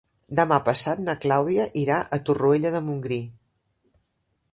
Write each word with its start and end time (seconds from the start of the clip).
Demà 0.37 0.55
passat 0.69 1.01
na 1.09 1.13
Clàudia 1.25 1.67
irà 1.81 1.99
a 2.17 2.19
Torroella 2.29 2.73
de 2.77 2.81
Montgrí. 2.87 3.21